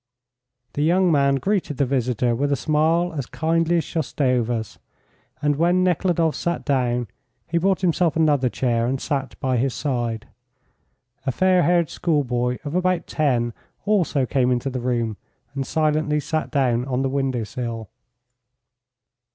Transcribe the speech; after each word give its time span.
The 0.73 0.81
young 0.81 1.11
man 1.11 1.35
greeted 1.35 1.77
the 1.77 1.85
visitor 1.85 2.33
with 2.33 2.51
a 2.51 2.55
smile 2.55 3.13
as 3.13 3.27
kindly 3.27 3.77
as 3.77 3.83
Shoustova's, 3.83 4.79
and 5.43 5.57
when 5.57 5.83
Nekhludoff 5.83 6.33
sat 6.33 6.65
down 6.65 7.07
he 7.45 7.59
brought 7.59 7.81
himself 7.81 8.15
another 8.15 8.49
chair, 8.49 8.87
and 8.87 8.99
sat 8.99 9.39
by 9.39 9.57
his 9.57 9.75
side. 9.75 10.27
A 11.27 11.31
fair 11.31 11.61
haired 11.61 11.91
schoolboy 11.91 12.57
of 12.63 12.73
about 12.73 13.05
10 13.05 13.53
also 13.85 14.25
came 14.25 14.49
into 14.51 14.71
the 14.71 14.81
room 14.81 15.17
and 15.53 15.67
silently 15.67 16.19
sat 16.19 16.49
down 16.49 16.83
on 16.85 17.03
the 17.03 17.07
window 17.07 17.43
sill. 17.43 17.87